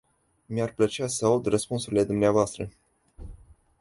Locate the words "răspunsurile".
1.45-2.03